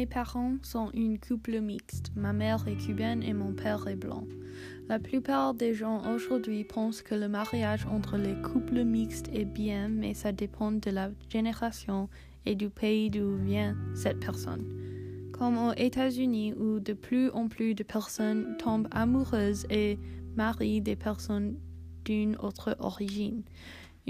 Mes 0.00 0.06
parents 0.06 0.56
sont 0.62 0.90
une 0.94 1.18
couple 1.18 1.60
mixte. 1.60 2.10
Ma 2.16 2.32
mère 2.32 2.66
est 2.66 2.76
cubaine 2.76 3.22
et 3.22 3.34
mon 3.34 3.52
père 3.52 3.86
est 3.86 3.96
blanc. 3.96 4.24
La 4.88 4.98
plupart 4.98 5.52
des 5.52 5.74
gens 5.74 6.10
aujourd'hui 6.14 6.64
pensent 6.64 7.02
que 7.02 7.14
le 7.14 7.28
mariage 7.28 7.84
entre 7.84 8.16
les 8.16 8.32
couples 8.40 8.82
mixtes 8.82 9.28
est 9.34 9.44
bien, 9.44 9.88
mais 9.88 10.14
ça 10.14 10.32
dépend 10.32 10.72
de 10.72 10.90
la 10.90 11.10
génération 11.28 12.08
et 12.46 12.54
du 12.54 12.70
pays 12.70 13.10
d'où 13.10 13.36
vient 13.36 13.76
cette 13.94 14.20
personne. 14.20 14.64
Comme 15.34 15.58
aux 15.58 15.74
États-Unis 15.74 16.54
où 16.54 16.80
de 16.80 16.94
plus 16.94 17.28
en 17.32 17.48
plus 17.48 17.74
de 17.74 17.82
personnes 17.82 18.56
tombent 18.56 18.88
amoureuses 18.92 19.66
et 19.68 19.98
marient 20.34 20.80
des 20.80 20.96
personnes 20.96 21.56
d'une 22.06 22.36
autre 22.36 22.74
origine. 22.78 23.42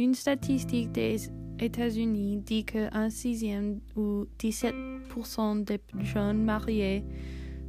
Une 0.00 0.14
statistique 0.14 0.92
des 0.92 1.30
États-Unis 1.58 2.38
dit 2.38 2.64
qu'un 2.64 3.10
sixième 3.10 3.80
ou 3.96 4.24
17% 4.38 5.62
des 5.62 5.78
jeunes 5.98 6.42
mariés 6.42 7.04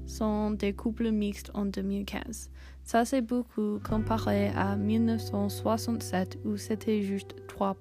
sont 0.05 0.51
des 0.51 0.71
couples 0.71 1.11
mixtes 1.11 1.51
en 1.53 1.65
2015. 1.65 2.49
Ça, 2.85 3.03
c'est 3.03 3.19
beaucoup 3.19 3.79
comparé 3.83 4.47
à 4.55 4.77
1967 4.77 6.39
où 6.45 6.55
c'était 6.55 7.01
juste 7.01 7.35
3%. 7.49 7.75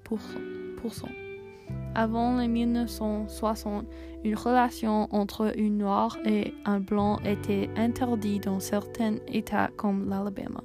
Avant 1.95 2.37
les 2.37 2.49
1960, 2.49 3.85
une 4.25 4.35
relation 4.35 5.07
entre 5.15 5.57
une 5.57 5.77
noire 5.77 6.17
et 6.25 6.53
un 6.65 6.81
blanc 6.81 7.19
était 7.23 7.69
interdite 7.77 8.43
dans 8.43 8.59
certains 8.59 9.15
États 9.29 9.69
comme 9.77 10.09
l'Alabama. 10.09 10.61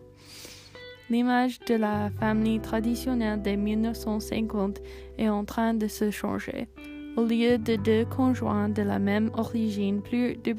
L'image 1.09 1.61
de 1.61 1.77
la 1.77 2.11
famille 2.19 2.59
traditionnelle 2.59 3.41
des 3.41 3.57
1950 3.57 4.81
est 5.19 5.29
en 5.29 5.45
train 5.45 5.73
de 5.73 5.87
se 5.87 6.11
changer. 6.11 6.67
Au 7.17 7.25
lieu 7.25 7.59
de 7.59 7.77
deux 7.77 8.05
conjoints 8.05 8.69
de 8.69 8.83
la 8.83 8.99
même 8.99 9.31
origine, 9.35 10.03
plus 10.03 10.37
de, 10.37 10.57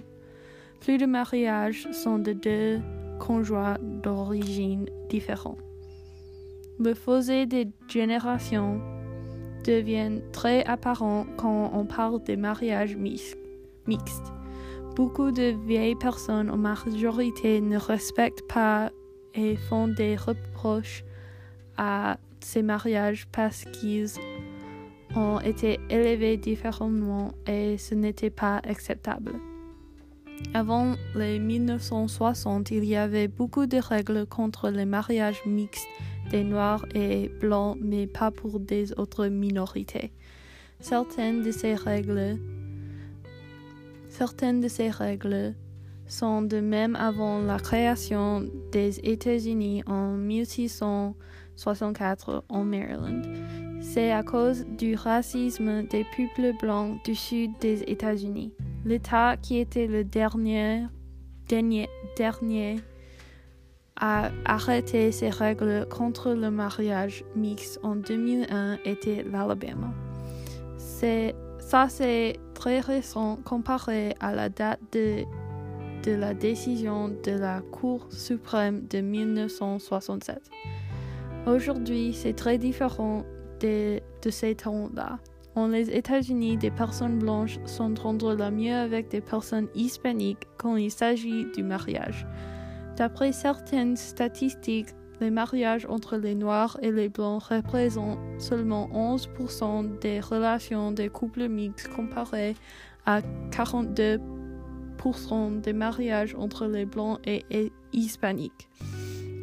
plus 0.80 0.98
de 0.98 1.06
mariages 1.06 1.88
sont 1.92 2.18
de 2.18 2.32
deux 2.32 2.80
conjoints 3.20 3.78
d'origine 3.82 4.86
différente. 5.10 5.60
Le 6.80 6.94
fossé 6.94 7.46
des 7.46 7.68
générations 7.90 8.80
devient 9.66 10.22
très 10.32 10.64
apparent 10.64 11.26
quand 11.36 11.72
on 11.74 11.86
parle 11.86 12.24
de 12.24 12.36
mariages 12.38 12.96
mixtes. 12.96 13.38
Beaucoup 14.96 15.32
de 15.32 15.56
vieilles 15.68 15.96
personnes 15.96 16.50
en 16.50 16.58
majorité 16.58 17.60
ne 17.60 17.78
respectent 17.78 18.48
pas 18.48 18.92
et 19.38 19.56
font 19.56 19.88
des 19.88 20.16
reproches 20.18 21.06
à 21.78 22.18
ces 22.42 22.64
mariages 22.64 23.28
parce 23.32 23.64
qu'ils 23.66 24.10
ont 25.16 25.40
été 25.40 25.80
élevés 25.90 26.38
différemment 26.38 27.32
et 27.46 27.78
ce 27.78 27.96
n'était 27.96 28.30
pas 28.30 28.58
acceptable. 28.58 29.34
Avant 30.54 30.96
les 31.16 31.40
1960, 31.40 32.72
il 32.72 32.86
y 32.86 32.96
avait 32.96 33.28
beaucoup 33.28 33.66
de 33.66 33.78
règles 33.78 34.26
contre 34.26 34.70
les 34.70 34.86
mariages 34.86 35.42
mixtes 35.46 35.88
des 36.30 36.44
Noirs 36.44 36.86
et 36.94 37.32
Blancs, 37.40 37.78
mais 37.82 38.06
pas 38.06 38.32
pour 38.32 38.60
des 38.60 38.94
autres 38.94 39.28
minorités. 39.28 40.12
Certaines 40.80 41.42
de 41.42 41.52
ces 41.52 41.74
règles, 41.74 42.38
certaines 44.10 44.62
de 44.62 44.68
ces 44.68 44.90
règles 44.90 45.56
sont 46.08 46.42
de 46.42 46.60
même 46.60 46.96
avant 46.96 47.40
la 47.40 47.60
création 47.60 48.44
des 48.72 48.98
États-Unis 49.00 49.84
en 49.86 50.14
1664 50.14 52.44
en 52.50 52.64
Maryland. 52.64 53.22
C'est 53.82 54.12
à 54.12 54.24
cause 54.24 54.66
du 54.78 54.96
racisme 54.96 55.84
des 55.88 56.06
peuples 56.16 56.54
blancs 56.60 57.04
du 57.06 57.14
sud 57.16 57.52
des 57.60 57.84
États-Unis. 57.84 58.54
L'État 58.86 59.38
qui 59.38 59.60
était 59.60 59.88
le 59.88 60.04
dernier, 60.04 60.88
dernier, 61.48 61.88
dernier 62.16 62.78
à 64.00 64.30
arrêter 64.46 65.12
ces 65.12 65.30
règles 65.30 65.88
contre 65.90 66.32
le 66.32 66.52
mariage 66.52 67.24
mixte 67.36 67.80
en 67.84 67.96
2001 67.96 68.78
était 68.86 69.24
l'Alabama. 69.24 69.92
Ça, 71.60 71.88
c'est 71.90 72.40
très 72.54 72.80
récent 72.80 73.38
comparé 73.44 74.16
à 74.20 74.34
la 74.34 74.50
date 74.50 74.80
de 74.94 75.24
de 76.08 76.14
la 76.14 76.34
décision 76.34 77.10
de 77.10 77.32
la 77.32 77.60
Cour 77.60 78.08
suprême 78.12 78.88
de 78.88 79.02
1967. 79.02 80.40
Aujourd'hui, 81.46 82.14
c'est 82.14 82.34
très 82.34 82.58
différent 82.58 83.26
de, 83.60 84.00
de 84.22 84.30
ces 84.30 84.56
temps-là. 84.56 85.20
En 85.56 85.68
les 85.68 85.90
États-Unis, 85.90 86.56
des 86.56 86.72
personnes 86.72 87.20
blanches 87.20 87.60
s'entendent 87.66 88.24
la 88.24 88.52
mieux 88.52 88.74
avec 88.74 89.10
des 89.10 89.20
personnes 89.20 89.68
hispaniques 89.76 90.48
quand 90.58 90.78
il 90.78 90.92
s'agit 90.92 91.46
du 91.54 91.62
mariage. 91.62 92.26
D'après 92.96 93.34
certaines 93.34 93.98
statistiques, 93.98 94.96
les 95.20 95.32
mariages 95.32 95.88
entre 95.90 96.16
les 96.16 96.36
Noirs 96.36 96.80
et 96.82 96.92
les 96.92 97.10
Blancs 97.10 97.44
représentent 97.44 98.20
seulement 98.38 98.88
11% 98.94 100.00
des 100.00 100.22
relations 100.22 100.94
des 100.94 101.10
couples 101.10 101.50
mixtes 101.50 101.90
comparé 101.90 102.56
à 103.06 103.20
42% 103.52 104.37
des 105.62 105.74
mariages 105.74 106.36
entre 106.36 106.68
les 106.68 106.86
blancs 106.86 107.20
et, 107.26 107.72
hispaniques. 107.94 108.68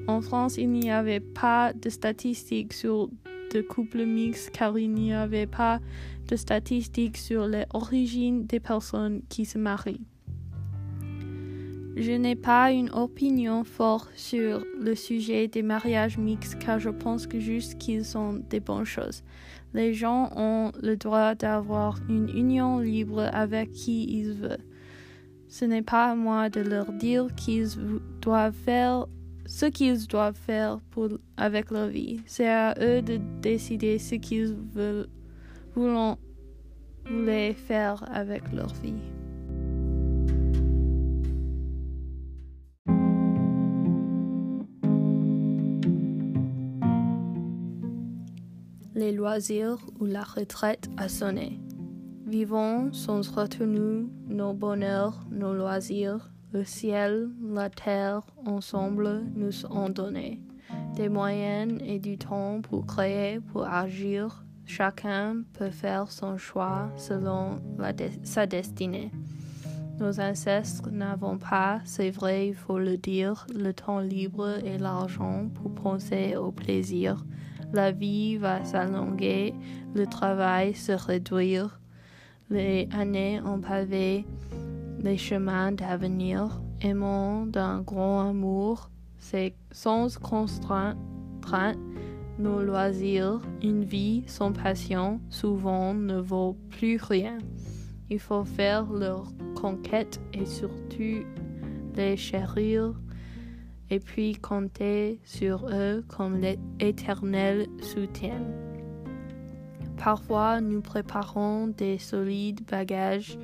En 0.07 0.21
France, 0.21 0.59
il 0.59 0.71
n'y 0.71 0.91
avait 0.91 1.21
pas 1.21 1.73
de 1.73 1.89
statistiques 1.89 2.73
sur 2.73 3.09
de 3.53 3.63
couples 3.63 4.05
mixtes 4.05 4.51
car 4.51 4.77
il 4.79 4.93
n'y 4.93 5.15
avait 5.15 5.47
pas 5.47 5.81
de 6.29 6.37
statistiques 6.37 7.17
sur 7.17 7.47
les 7.47 7.65
origines 7.73 8.47
des 8.47 8.61
personnes 8.61 9.23
qui 9.29 9.45
se 9.45 9.59
marient. 9.59 10.07
Je 11.97 12.11
n'ai 12.11 12.35
pas 12.35 12.73
une 12.73 12.91
opinion 12.91 13.63
forte 13.63 14.11
sur 14.17 14.65
le 14.81 14.97
sujet 14.97 15.47
des 15.47 15.63
mariages 15.63 16.19
mixtes 16.19 16.59
car 16.59 16.81
je 16.81 16.91
pense 16.91 17.29
que 17.29 17.39
juste 17.39 17.79
qu'ils 17.79 18.05
sont 18.05 18.43
des 18.51 18.59
bonnes 18.59 18.85
choses. 18.85 19.23
Les 19.73 19.95
gens 19.95 20.31
ont 20.37 20.73
le 20.83 20.97
droit 20.97 21.37
d'avoir 21.37 22.01
une 22.09 22.29
union 22.29 22.81
libre 22.81 23.31
avec 23.33 23.71
qui 23.71 24.05
ils 24.05 24.33
veulent. 24.33 24.74
Ce 25.57 25.65
n'est 25.65 25.83
pas 25.83 26.11
à 26.11 26.15
moi 26.17 26.51
de 26.51 26.61
leur 26.61 26.93
dire 26.93 27.33
qu'ils 27.37 27.69
doivent 28.21 28.57
faire 28.65 29.07
ce 29.47 29.67
qu'ils 29.67 30.09
doivent 30.09 30.35
faire 30.35 30.81
pour, 30.91 31.11
avec 31.37 31.71
leur 31.71 31.87
vie. 31.87 32.19
C'est 32.27 32.49
à 32.49 32.75
eux 32.81 33.01
de 33.01 33.21
décider 33.41 34.01
ce 34.01 34.17
qu'ils 34.17 34.57
veulent, 34.75 35.07
voulaient 35.77 37.55
faire 37.55 38.05
avec 38.13 38.53
leur 38.53 38.75
vie. 38.83 38.95
Les 48.97 49.13
loisirs 49.13 49.79
ou 50.01 50.07
la 50.07 50.25
retraite 50.25 50.91
a 50.97 51.09
sonné. 51.09 51.61
Vivons 52.35 52.93
sans 52.93 53.31
retenue 53.31 54.09
nos 54.27 54.55
bonheurs, 54.55 55.25
nos 55.31 55.55
loisirs, 55.55 56.33
le 56.53 56.65
ciel, 56.65 57.29
la 57.41 57.71
terre, 57.71 58.23
ensemble 58.45 59.23
nous 59.37 59.65
ont 59.67 59.89
donné 59.89 60.41
des 60.97 61.09
moyens 61.09 61.81
et 61.87 62.01
du 62.01 62.19
temps 62.19 62.61
pour 62.61 62.87
créer, 62.87 63.39
pour 63.39 63.69
agir. 63.69 64.45
Chacun 64.67 65.45
peut 65.53 65.71
faire 65.71 66.11
son 66.11 66.37
choix 66.37 66.91
selon 66.97 67.61
sa 68.25 68.47
destinée. 68.47 69.13
Nos 70.01 70.19
ancêtres 70.19 70.91
n'avons 70.91 71.39
pas, 71.39 71.83
c'est 71.85 72.11
vrai, 72.11 72.49
il 72.49 72.55
faut 72.57 72.81
le 72.81 72.97
dire, 72.97 73.47
le 73.55 73.73
temps 73.73 74.01
libre 74.01 74.59
et 74.65 74.77
l'argent 74.77 75.49
pour 75.55 75.73
penser 75.73 76.35
au 76.35 76.51
plaisir. 76.51 77.25
La 77.73 77.93
vie 77.93 78.39
va 78.39 78.65
s'allonger, 78.65 79.55
le 79.95 80.07
travail 80.09 80.75
se 80.75 80.91
réduire, 80.91 81.79
les 82.51 82.89
années 82.93 83.41
ont 83.45 83.61
pavé 83.61 84.27
les 85.01 85.17
chemins 85.17 85.73
d'avenir, 85.73 86.63
aimant 86.81 87.47
d'un 87.47 87.81
grand 87.81 88.29
amour, 88.29 88.91
sans 89.71 90.19
constrainte, 90.19 90.99
nos 92.39 92.63
loisirs, 92.63 93.41
une 93.63 93.85
vie 93.85 94.25
sans 94.27 94.53
passion, 94.53 95.21
souvent 95.31 95.95
ne 95.95 96.19
vaut 96.19 96.57
plus 96.71 96.97
rien. 96.97 97.39
Il 98.11 98.19
faut 98.19 98.45
faire 98.45 98.93
leur 98.93 99.33
conquête 99.55 100.21
et 100.33 100.45
surtout 100.45 101.25
les 101.95 102.17
chérir 102.17 102.95
et 103.91 104.01
puis 104.01 104.35
compter 104.35 105.21
sur 105.25 105.69
eux 105.71 106.05
comme 106.09 106.41
l'éternel 106.81 107.67
soutien. 107.81 108.41
Parfois, 109.97 110.61
nous 110.61 110.81
préparons 110.81 111.69
des 111.69 111.99
solides 111.99 112.61
bagages 112.71 113.39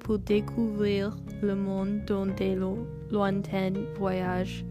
pour 0.00 0.18
découvrir 0.18 1.16
le 1.42 1.56
monde 1.56 2.04
dans 2.06 2.26
des 2.26 2.56
lointains 3.10 3.72
voyages. 3.98 4.64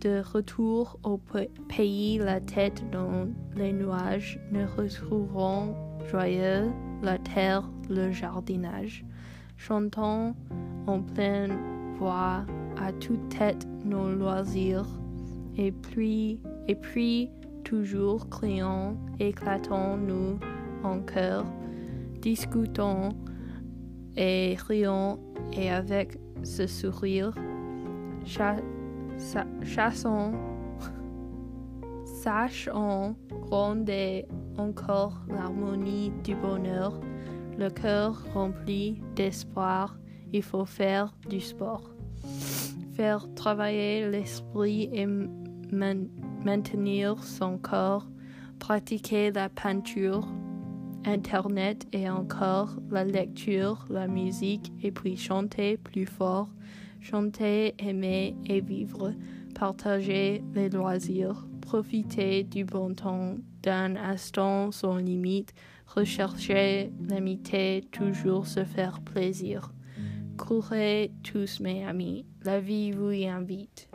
De 0.00 0.22
retour 0.32 0.98
au 1.02 1.20
pays, 1.68 2.18
la 2.18 2.40
tête 2.40 2.82
dans 2.90 3.28
les 3.54 3.72
nuages, 3.72 4.40
nous 4.50 4.66
retrouverons 4.76 5.74
joyeux 6.10 6.70
la 7.02 7.18
terre, 7.18 7.68
le 7.88 8.10
jardinage. 8.10 9.04
chantons 9.56 10.34
en 10.86 11.02
pleine 11.02 11.52
voix 11.98 12.46
à 12.78 12.92
toute 12.92 13.28
tête 13.28 13.66
nos 13.84 14.10
loisirs, 14.10 14.86
et 15.58 15.70
puis, 15.70 16.40
et 16.66 16.74
puis 16.74 17.30
toujours 17.70 18.28
criant, 18.28 18.96
éclatons-nous 19.20 20.40
en 20.82 20.98
chœur, 21.02 21.44
discutons 22.20 23.10
et 24.16 24.56
rions, 24.66 25.20
et 25.52 25.70
avec 25.70 26.18
ce 26.42 26.66
sourire, 26.66 27.32
chassons, 29.62 30.32
sachons 32.04 33.14
gronder 33.42 34.26
encore 34.58 35.22
l'harmonie 35.28 36.10
du 36.24 36.34
bonheur, 36.34 36.98
le 37.56 37.70
cœur 37.70 38.20
rempli 38.34 39.00
d'espoir, 39.14 39.96
il 40.32 40.42
faut 40.42 40.64
faire 40.64 41.14
du 41.28 41.38
sport. 41.38 41.88
Faire 42.94 43.32
travailler 43.36 44.10
l'esprit 44.10 44.90
et 44.92 45.06
maintenir 46.44 47.22
son 47.22 47.58
corps, 47.58 48.06
pratiquer 48.58 49.30
la 49.30 49.48
peinture, 49.48 50.26
Internet 51.04 51.86
et 51.92 52.10
encore 52.10 52.76
la 52.90 53.04
lecture, 53.04 53.86
la 53.88 54.06
musique 54.06 54.72
et 54.82 54.90
puis 54.90 55.16
chanter 55.16 55.78
plus 55.78 56.06
fort, 56.06 56.48
chanter, 57.00 57.74
aimer 57.78 58.36
et 58.46 58.60
vivre, 58.60 59.14
partager 59.54 60.42
les 60.54 60.68
loisirs, 60.68 61.46
profiter 61.62 62.44
du 62.44 62.64
bon 62.64 62.94
temps 62.94 63.36
d'un 63.62 63.96
instant 63.96 64.72
sans 64.72 64.96
limite, 64.96 65.54
rechercher 65.86 66.92
l'amitié, 67.08 67.84
toujours 67.90 68.46
se 68.46 68.64
faire 68.64 69.00
plaisir. 69.00 69.72
Courez 70.36 71.12
tous 71.22 71.60
mes 71.60 71.84
amis, 71.84 72.26
la 72.44 72.60
vie 72.60 72.92
vous 72.92 73.10
y 73.10 73.26
invite. 73.26 73.90